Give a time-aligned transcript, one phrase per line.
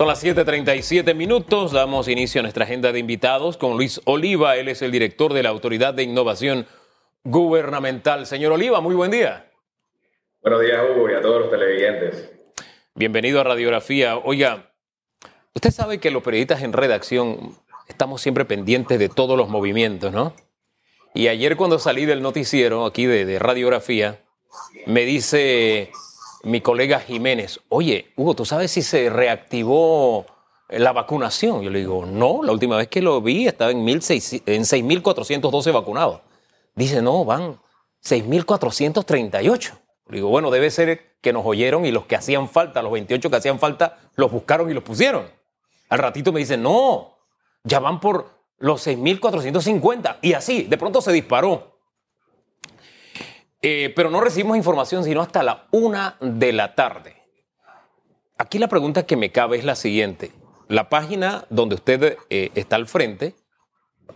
[0.00, 1.72] Son las 7:37 minutos.
[1.72, 4.56] Damos inicio a nuestra agenda de invitados con Luis Oliva.
[4.56, 6.66] Él es el director de la Autoridad de Innovación
[7.22, 8.24] Gubernamental.
[8.24, 9.50] Señor Oliva, muy buen día.
[10.40, 12.32] Buenos días, Hugo, y a todos los televidentes.
[12.94, 14.16] Bienvenido a Radiografía.
[14.16, 14.72] Oiga,
[15.54, 17.54] usted sabe que los periodistas en redacción
[17.86, 20.32] estamos siempre pendientes de todos los movimientos, ¿no?
[21.12, 24.18] Y ayer cuando salí del noticiero aquí de, de Radiografía,
[24.86, 25.92] me dice
[26.42, 30.26] mi colega Jiménez, oye, Hugo, ¿tú sabes si se reactivó
[30.68, 31.62] la vacunación?
[31.62, 36.20] Yo le digo, no, la última vez que lo vi estaba en, en 6.412 vacunados.
[36.74, 37.60] Dice, no, van
[38.04, 39.72] 6.438.
[40.08, 43.30] Le digo, bueno, debe ser que nos oyeron y los que hacían falta, los 28
[43.30, 45.26] que hacían falta, los buscaron y los pusieron.
[45.88, 47.16] Al ratito me dice, no,
[47.64, 50.18] ya van por los 6.450.
[50.22, 51.69] Y así, de pronto se disparó.
[53.62, 57.16] Eh, pero no recibimos información sino hasta la una de la tarde.
[58.38, 60.32] Aquí la pregunta que me cabe es la siguiente.
[60.68, 63.34] La página donde usted eh, está al frente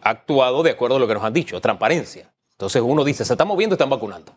[0.02, 2.32] ha actuado de acuerdo a lo que nos han dicho, transparencia.
[2.52, 4.32] Entonces uno dice, se está moviendo, están vacunando.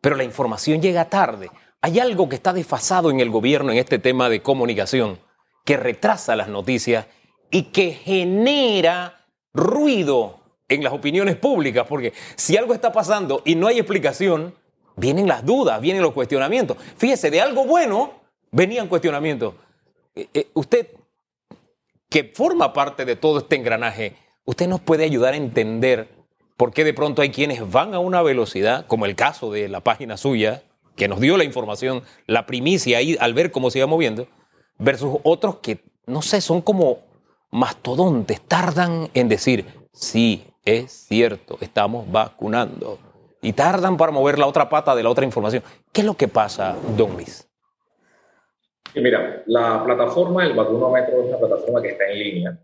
[0.00, 1.50] Pero la información llega tarde.
[1.80, 5.18] Hay algo que está desfasado en el gobierno en este tema de comunicación,
[5.64, 7.06] que retrasa las noticias
[7.50, 10.39] y que genera ruido
[10.70, 14.54] en las opiniones públicas, porque si algo está pasando y no hay explicación,
[14.96, 16.78] vienen las dudas, vienen los cuestionamientos.
[16.96, 18.12] Fíjese, de algo bueno
[18.52, 19.54] venían cuestionamientos.
[20.14, 20.88] Eh, eh, usted,
[22.08, 26.08] que forma parte de todo este engranaje, usted nos puede ayudar a entender
[26.56, 29.80] por qué de pronto hay quienes van a una velocidad, como el caso de la
[29.80, 30.62] página suya,
[30.94, 34.28] que nos dio la información, la primicia ahí al ver cómo se iba moviendo,
[34.78, 36.98] versus otros que, no sé, son como
[37.50, 42.98] mastodontes, tardan en decir, sí, es cierto, estamos vacunando.
[43.42, 45.62] Y tardan para mover la otra pata de la otra información.
[45.92, 47.46] ¿Qué es lo que pasa, don Luis?
[48.94, 52.58] mira, la plataforma del vacunómetro es una plataforma que está en línea.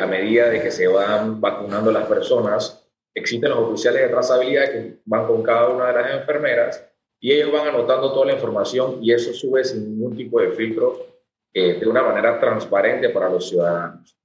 [0.00, 5.00] a medida de que se van vacunando las personas, existen los oficiales de trazabilidad que
[5.04, 6.84] van con cada una de las enfermeras
[7.20, 11.06] y ellos van anotando toda la información y eso sube sin ningún tipo de filtro
[11.52, 14.17] eh, de una manera transparente para los ciudadanos.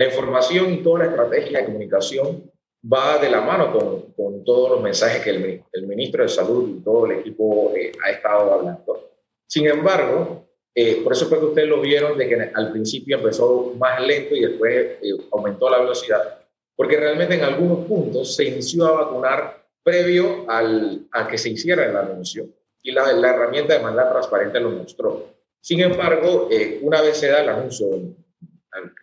[0.00, 2.50] La información y toda la estrategia de comunicación
[2.90, 6.70] va de la mano con, con todos los mensajes que el, el, ministro de Salud
[6.70, 9.10] y todo el equipo eh, ha estado hablando.
[9.46, 13.74] Sin embargo, eh, por eso fue que ustedes lo vieron de que al principio empezó
[13.76, 18.86] más lento y después eh, aumentó la velocidad, porque realmente en algunos puntos se inició
[18.86, 22.46] a vacunar previo al, a que se hiciera el anuncio
[22.82, 25.26] y la, la herramienta de manera transparente lo mostró.
[25.60, 26.48] Sin embargo,
[26.80, 27.86] una vez se da el anuncio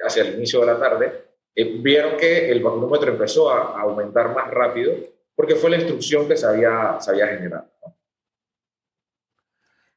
[0.06, 4.50] hacia el inicio de la tarde, eh, vieron que el vacunómetro empezó a, aumentar más
[4.52, 4.94] rápido
[5.36, 7.68] porque fue la instrucción que se había, se había generado.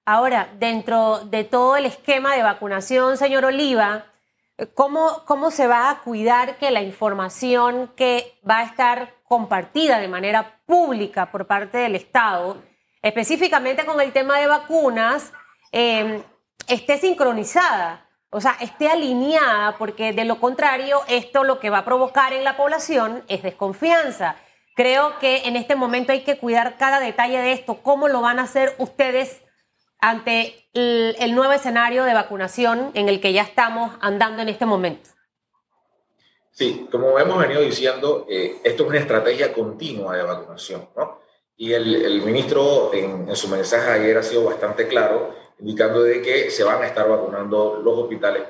[0.05, 4.07] Ahora, dentro de todo el esquema de vacunación, señor Oliva,
[4.75, 10.09] ¿cómo, ¿cómo se va a cuidar que la información que va a estar compartida de
[10.09, 12.57] manera pública por parte del Estado,
[13.03, 15.33] específicamente con el tema de vacunas,
[15.73, 16.23] eh,
[16.67, 18.10] esté sincronizada?
[18.31, 22.45] O sea, esté alineada, porque de lo contrario, esto lo que va a provocar en
[22.45, 24.37] la población es desconfianza.
[24.77, 28.39] Creo que en este momento hay que cuidar cada detalle de esto, cómo lo van
[28.39, 29.43] a hacer ustedes
[29.99, 35.11] ante el, nuevo escenario de vacunación en el que ya estamos andando en este momento.
[36.53, 41.21] Sí, como hemos venido diciendo, eh, esto es una estrategia continua de vacunación, ¿no?
[41.57, 46.51] Y el, ministro en, en, su mensaje ayer ha sido bastante claro indicando de que
[46.51, 48.45] se van a estar vacunando los hospitales,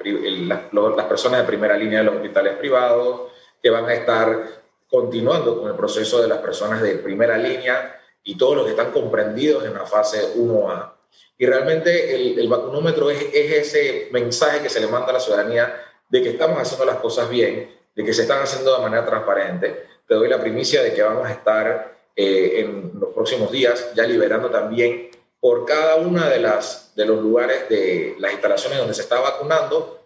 [0.47, 3.33] las, personas de primera línea de los hospitales privados,
[3.63, 8.37] que van a estar continuando con el proceso de las personas de primera línea y
[8.37, 10.93] todos los que están comprendidos en la fase 1A.
[11.39, 15.75] Y realmente el, vacunómetro es, ese mensaje que se le manda a la ciudadanía
[16.09, 19.87] de que estamos haciendo las cosas bien, de que se están haciendo de manera transparente.
[20.07, 24.05] Te doy la primicia de que vamos a estar eh, en los próximos días ya
[24.05, 25.10] liberando también
[25.41, 30.05] por cada una de, las, de los lugares de las instalaciones donde se está vacunando,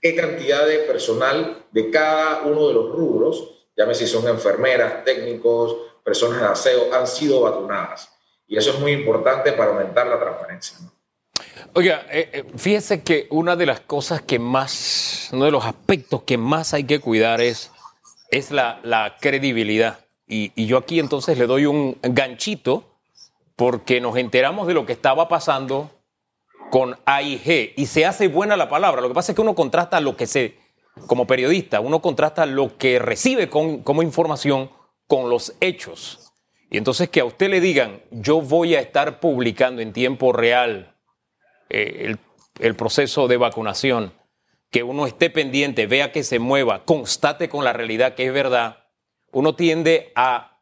[0.00, 5.76] qué cantidad de personal de cada uno de los rubros, llámese si son enfermeras, técnicos,
[6.04, 8.12] personas de aseo, han sido vacunadas.
[8.46, 10.78] Y eso es muy importante para aumentar la transparencia.
[11.72, 16.22] Oiga, eh, eh, fíjese que una de las cosas que más, uno de los aspectos
[16.22, 17.72] que más hay que cuidar es,
[18.30, 20.00] es la, la credibilidad.
[20.28, 22.95] Y, y yo aquí entonces le doy un ganchito
[23.56, 25.90] porque nos enteramos de lo que estaba pasando
[26.70, 29.00] con AIG y se hace buena la palabra.
[29.00, 30.58] Lo que pasa es que uno contrasta lo que se,
[31.06, 34.70] como periodista, uno contrasta lo que recibe como información
[35.06, 36.32] con los hechos.
[36.70, 40.96] Y entonces que a usted le digan, yo voy a estar publicando en tiempo real
[41.70, 42.16] eh,
[42.60, 44.12] el proceso de vacunación,
[44.70, 48.84] que uno esté pendiente, vea que se mueva, constate con la realidad que es verdad,
[49.30, 50.55] uno tiende a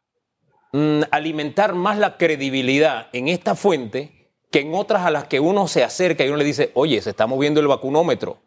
[0.75, 5.67] mm, alimentar más la credibilidad en esta fuente que en otras a las que uno
[5.67, 8.37] se acerca y uno le dice, oye, se está moviendo el vacunómetro.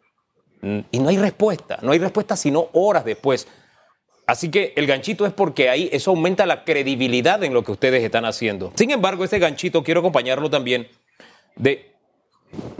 [0.61, 3.47] Mm, y no hay respuesta, no hay respuesta sino horas después.
[4.27, 8.03] Así que el ganchito es porque ahí eso aumenta la credibilidad en lo que ustedes
[8.03, 8.71] están haciendo.
[8.75, 10.87] Sin embargo, ese ganchito quiero acompañarlo también
[11.55, 11.93] de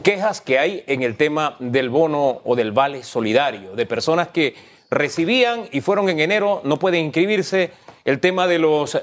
[0.04, 4.54] quejas que hay en el tema del bono o del vale solidario, de personas que
[4.92, 7.72] recibían y fueron en enero, no pueden inscribirse.
[8.06, 8.96] El tema de los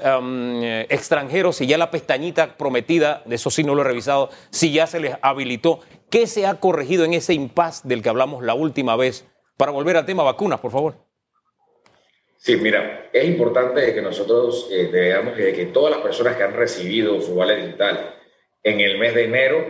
[0.89, 4.87] extranjeros, si ya la pestañita prometida, de eso sí no lo he revisado, si ya
[4.87, 5.79] se les habilitó.
[6.09, 9.25] ¿Qué se ha corregido en ese impasse del que hablamos la última vez?
[9.57, 11.07] Para volver al tema vacunas, por favor.
[12.37, 17.19] Sí, mira, es importante que nosotros eh, veamos que todas las personas que han recibido
[17.19, 18.15] su vale digital
[18.63, 19.65] en el mes de enero,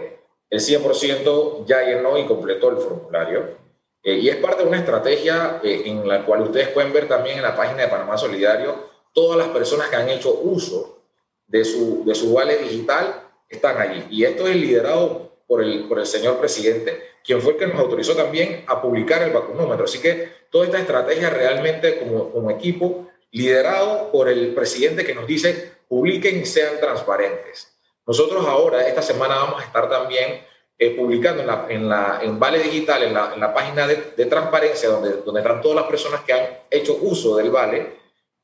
[0.49, 3.57] el 100% ya llenó y completó el formulario.
[4.03, 7.37] Eh, y es parte de una estrategia eh, en la cual ustedes pueden ver también
[7.37, 8.75] en la página de Panamá Solidario,
[9.17, 10.99] todas las personas que han hecho uso
[11.47, 14.05] de su, de su digital están allí.
[14.11, 17.79] Y esto es liderado por el, por el señor presidente, quien fue el que nos
[17.79, 19.85] autorizó también a publicar el vacunómetro.
[19.85, 25.25] Así que toda esta estrategia realmente como, como equipo, liderado por el presidente que nos
[25.25, 27.75] dice, publiquen y sean transparentes.
[28.05, 30.45] Nosotros ahora, esta semana, vamos a estar también
[30.77, 34.13] eh, publicando en, la, en, la, en Vale Digital, en la, en la página de,
[34.15, 37.97] de, transparencia, donde, donde están todas las personas que han hecho uso del Vale,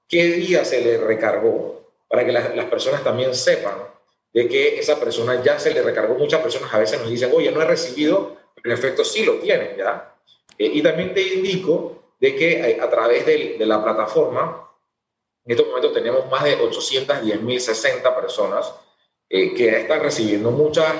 [0.07, 3.93] qué día se le recargó, para que las, las personas también sepan
[4.33, 6.15] de que esa persona ya se le recargó.
[6.15, 9.35] Muchas personas a veces nos dicen, oye, no he recibido, pero en efecto sí lo
[9.35, 10.15] tienen ya.
[10.57, 14.69] Eh, y también te indico de que eh, a través de, de, la plataforma,
[15.45, 18.73] en estos momentos tenemos más de 810.060 personas
[19.29, 20.91] eh, que están recibiendo muchas.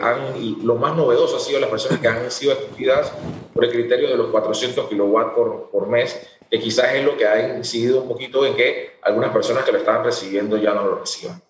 [0.00, 3.12] han, y lo más novedoso ha sido las personas que han sido estudiadas
[3.52, 7.26] por el criterio de los 400 kilowatts por, por mes, que quizás es lo que
[7.26, 11.00] ha incidido un poquito en que algunas personas que lo estaban recibiendo ya no lo
[11.00, 11.42] reciban.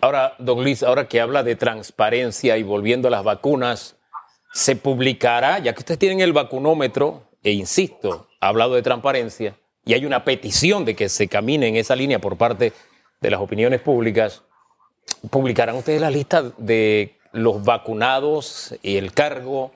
[0.00, 3.96] Ahora, don Luis, ahora que habla de transparencia y volviendo a las vacunas,
[4.52, 9.94] se publicará, ya que ustedes tienen el vacunómetro, e insisto, ha hablado de transparencia, y
[9.94, 12.72] hay una petición de que se camine en esa línea por parte
[13.20, 14.42] de las opiniones públicas,
[15.30, 19.72] ¿publicarán ustedes la lista de los vacunados y el cargo?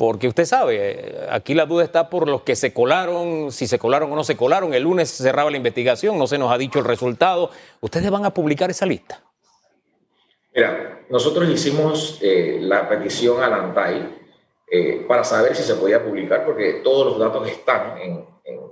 [0.00, 4.10] Porque usted sabe, aquí la duda está por los que se colaron, si se colaron
[4.10, 4.72] o no se colaron.
[4.72, 7.50] El lunes se cerraba la investigación, no se nos ha dicho el resultado.
[7.82, 9.22] ¿Ustedes van a publicar esa lista?
[10.54, 14.18] Mira, nosotros hicimos eh, la petición a la ANTAI
[14.70, 18.24] eh, para saber si se podía publicar, porque todos los datos están en,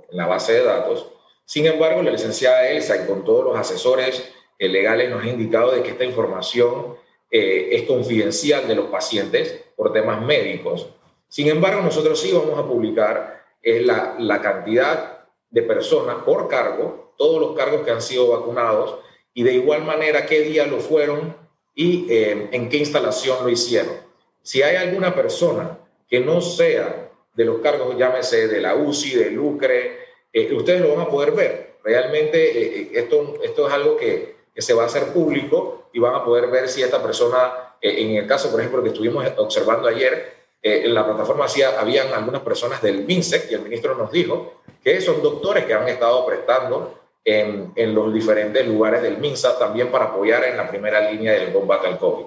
[0.09, 1.11] la base de datos.
[1.45, 5.83] Sin embargo, la licenciada Elsa y con todos los asesores legales nos ha indicado de
[5.83, 6.95] que esta información
[7.29, 10.89] eh, es confidencial de los pacientes por temas médicos.
[11.29, 17.55] Sin embargo, nosotros sí vamos a publicar la, cantidad de personas por cargo, todos los
[17.55, 18.99] cargos que han sido vacunados
[19.33, 21.35] y de igual manera qué día lo fueron
[21.75, 23.93] y eh, en qué instalación lo hicieron.
[24.41, 25.77] Si hay alguna persona
[26.07, 29.99] que no sea de los cargos, llámese de la UCI, de Lucre,
[30.33, 31.75] eh, ustedes lo van a poder ver.
[31.83, 36.25] Realmente eh, esto, esto es algo que, se va a hacer público y van a
[36.25, 40.93] poder ver si esta persona, en el caso, por ejemplo, que estuvimos observando ayer, en
[40.93, 45.21] la plataforma hacía, habían algunas personas del MINSEC y el ministro nos dijo que son
[45.21, 50.43] doctores que han estado prestando en, en, los diferentes lugares del MINSA también para apoyar
[50.45, 52.25] en la primera línea del combate al COVID.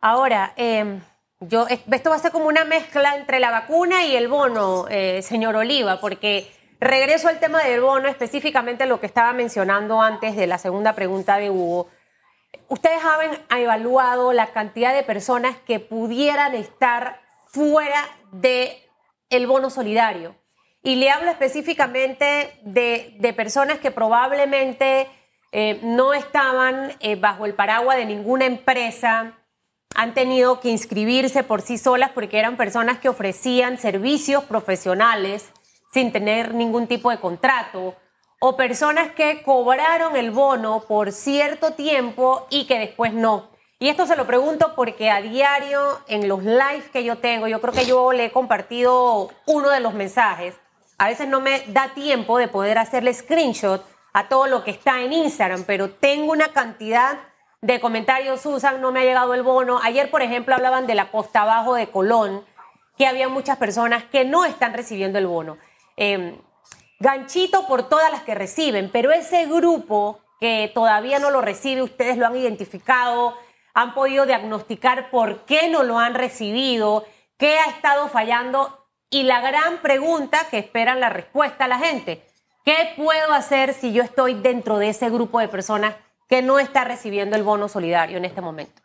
[0.00, 1.00] Ahora, eh,
[1.40, 5.22] yo, esto va a ser como una mezcla entre la vacuna y el bono, eh,
[5.22, 10.46] señor Oliva, porque regreso al tema del bono, específicamente lo que estaba mencionando antes de
[10.46, 11.88] la segunda pregunta de Hugo.
[12.68, 18.70] Ustedes han evaluado la cantidad de personas que pudieran estar fuera del
[19.28, 20.34] el bono solidario.
[20.82, 25.08] Y le hablo específicamente de, de personas que probablemente
[25.52, 29.36] eh, no estaban eh, bajo el paraguas de ninguna empresa,
[29.96, 35.50] han tenido que inscribirse por sí solas porque eran personas que ofrecían servicios profesionales
[35.92, 37.96] sin tener ningún tipo de contrato,
[38.40, 43.50] o personas que cobraron el bono por cierto tiempo y que después no.
[43.78, 47.60] Y esto se lo pregunto porque a diario en los lives que yo tengo, yo
[47.60, 50.54] creo que yo le he compartido uno de los mensajes
[51.00, 53.82] a veces no me da tiempo de poder hacerle screenshot
[54.12, 57.18] a todo lo que está en Instagram, pero tengo una cantidad
[57.62, 59.80] de comentarios, Susan, no me ha llegado el bono.
[59.82, 62.44] Ayer, por ejemplo, hablaban de la costa abajo de Colón,
[62.98, 65.56] que había muchas personas que no están recibiendo el bono.
[65.96, 66.38] Eh,
[67.00, 72.16] ganchito por todas las que reciben, pero ese grupo que todavía no lo recibe, ustedes
[72.16, 73.36] lo han identificado,
[73.74, 77.04] han podido diagnosticar por qué no lo han recibido,
[77.36, 78.76] qué ha estado fallando
[79.12, 82.22] Y la gran pregunta que esperan la respuesta a la gente,
[82.64, 85.96] ¿qué puedo hacer si yo estoy dentro de ese grupo de personas
[86.28, 88.80] que no está recibiendo el bono solidario en este momento?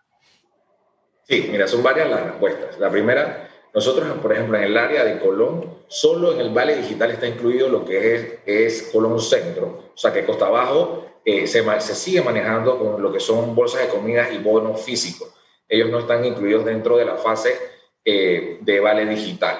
[1.28, 2.80] Sí, mira, son varias las respuestas.
[2.80, 3.45] La primera,
[3.76, 7.68] nosotros, por ejemplo, en el área de Colón, solo en el Vale Digital está incluido
[7.68, 9.92] lo que es, es Colón Centro.
[9.94, 13.82] O sea, que Costa Abajo eh, se, se, sigue manejando con lo que son bolsas
[13.82, 15.34] de comida y bonos físicos.
[15.68, 17.58] Ellos no están incluidos dentro de la fase
[18.06, 19.58] eh, de Vale Digital.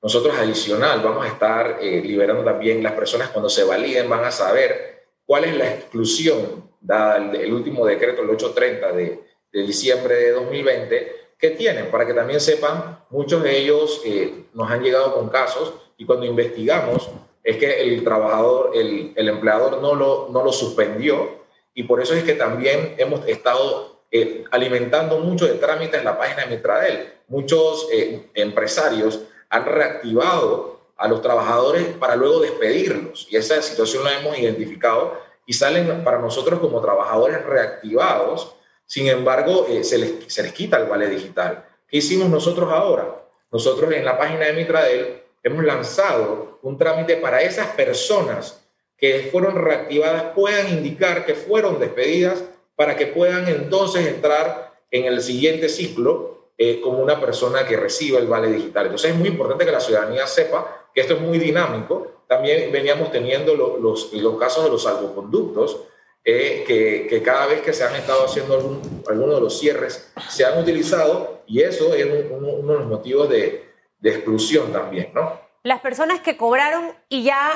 [0.00, 4.30] Nosotros adicional vamos a estar eh, liberando también las personas cuando se validen, van a
[4.30, 9.20] saber cuál es la exclusión, dada el, el último decreto, el 830 de,
[9.52, 14.70] de diciembre de 2020, que tienen, para que también sepan, muchos de ellos eh, nos
[14.70, 17.10] han llegado con casos y cuando investigamos
[17.42, 21.40] es que el trabajador, el, el, empleador no lo, no lo suspendió
[21.74, 26.18] y por eso es que también hemos estado eh, alimentando mucho de trámites en la
[26.18, 27.12] página de Mitradel.
[27.28, 34.18] Muchos eh, empresarios han reactivado a los trabajadores para luego despedirlos y esa situación la
[34.18, 38.56] hemos identificado y salen para nosotros como trabajadores reactivados
[38.90, 41.64] sin embargo, eh, se, les, se les quita el vale digital.
[41.86, 43.24] ¿Qué hicimos nosotros ahora?
[43.52, 48.60] Nosotros en la página de Mitradel hemos lanzado un trámite para esas personas
[48.96, 52.42] que fueron reactivadas puedan indicar que fueron despedidas
[52.74, 58.18] para que puedan entonces entrar en el siguiente ciclo eh, como una persona que reciba
[58.18, 58.86] el vale digital.
[58.86, 62.24] Entonces es muy importante que la ciudadanía sepa que esto es muy dinámico.
[62.26, 65.78] También veníamos teniendo los, los, casos de los salvoconductos,
[66.24, 70.12] eh, que, que, cada vez que se han estado haciendo algún, algunos de los cierres
[70.28, 74.72] se han utilizado y eso es un, un, uno de los motivos de, de exclusión
[74.72, 75.40] también, ¿no?
[75.62, 77.50] Las personas que cobraron y ya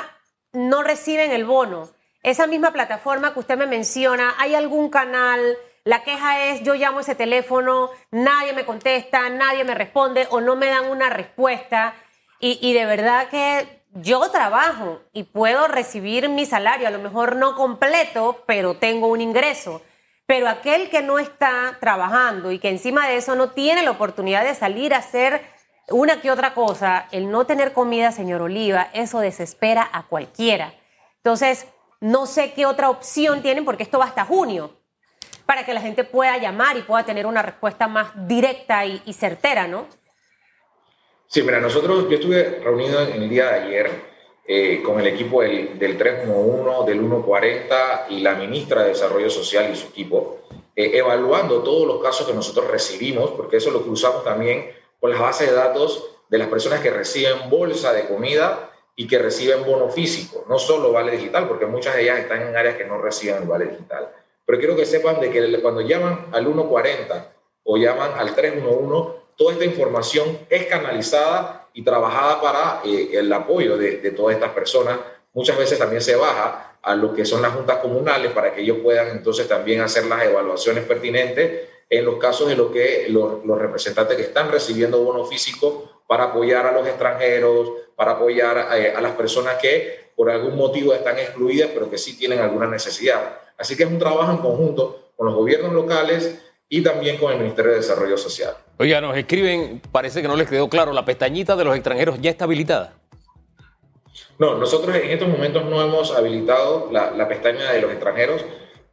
[0.53, 1.89] no reciben el bono,
[2.23, 5.57] esa misma plataforma que usted me menciona, ¿hay algún canal?
[5.83, 10.55] La queja es, yo llamo ese teléfono, nadie me contesta, nadie me responde o no
[10.55, 11.93] me dan una respuesta.
[12.39, 17.35] Y, y de verdad que yo trabajo y puedo recibir mi salario, a lo mejor
[17.35, 19.81] no completo, pero tengo un ingreso.
[20.25, 24.43] Pero aquel que no está trabajando y que encima de eso no tiene la oportunidad
[24.43, 25.45] de salir a hacer
[25.89, 30.73] una que otra cosa, el no tener comida, señor Oliva, eso desespera a cualquiera.
[31.17, 31.67] Entonces,
[32.01, 34.79] no sé qué otra opción tienen porque esto va hasta junio,
[35.45, 39.13] para que la gente pueda llamar y pueda tener una respuesta más directa y, y
[39.13, 39.87] certera, ¿no?
[41.27, 43.91] Sí, mira, nosotros, yo estuve reunido en el día de ayer
[44.47, 49.71] eh, con el equipo del, del 311, del 140 y la ministra de Desarrollo Social
[49.71, 50.41] y su equipo,
[50.75, 55.19] eh, evaluando todos los casos que nosotros recibimos, porque eso lo cruzamos también con las
[55.19, 59.89] bases de datos de las personas que reciben bolsa de comida y que reciben bono
[59.89, 63.43] físico, no solo vale digital, porque muchas de ellas están en áreas que no reciben
[63.43, 64.09] el vale digital.
[64.45, 69.53] Pero quiero que sepan de que cuando llaman al 140 o llaman al 311, toda
[69.53, 74.99] esta información es canalizada y trabajada para eh, el apoyo de, todas estas personas.
[75.33, 78.77] Muchas veces también se baja a lo que son las juntas comunales para que ellos
[78.81, 84.15] puedan entonces también hacer las evaluaciones pertinentes en los casos de lo que los, representantes
[84.15, 89.11] que están recibiendo bono físico para apoyar a los extranjeros, para apoyar a, a las
[89.13, 93.39] personas que por algún motivo están excluidas, pero que sí tienen alguna necesidad.
[93.57, 96.39] Así que es un trabajo en conjunto con los gobiernos locales,
[96.69, 98.55] y también con el Ministerio de Desarrollo Social.
[98.77, 102.31] Oiga, nos escriben, parece que no les quedó claro, la pestañita de los extranjeros ya
[102.31, 102.93] está habilitada.
[104.37, 108.43] No, nosotros en estos momentos no hemos habilitado la, la pestaña de los extranjeros.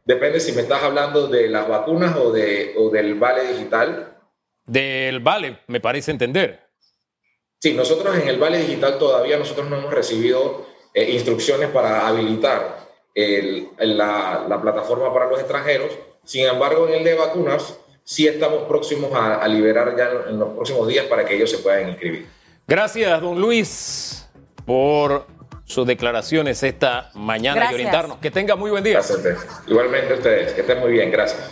[0.05, 4.17] Depende si me estás hablando de las vacunas o, de, o del vale digital.
[4.65, 6.61] Del vale, me parece entender.
[7.59, 12.87] Sí, nosotros en el vale digital todavía nosotros no hemos recibido eh, instrucciones para habilitar
[13.15, 15.91] el, la, la plataforma para los extranjeros
[16.23, 20.49] sin embargo, en el de vacunas sí estamos próximos a, a, liberar ya en los
[20.49, 22.27] próximos días para que ellos se puedan inscribir.
[22.67, 24.27] Gracias, don Luis,
[24.65, 25.25] por
[25.65, 27.71] sus declaraciones esta mañana Gracias.
[27.71, 28.17] y orientarnos.
[28.17, 28.93] Que tenga muy buen día.
[28.93, 29.47] Gracias.
[29.67, 31.11] Igualmente ustedes, que estén muy bien.
[31.11, 31.51] Gracias.